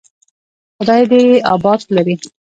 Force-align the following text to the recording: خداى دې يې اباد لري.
خداى 0.77 1.03
دې 1.11 1.19
يې 1.29 1.37
اباد 1.53 1.79
لري. 1.95 2.15